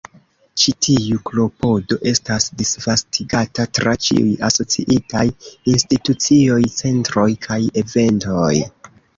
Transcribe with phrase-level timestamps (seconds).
[0.59, 5.23] Ĉi tiu klopodo estas disvastigata tra ĉiuj asociitaj
[5.75, 8.53] institucioj, centroj kaj eventoj.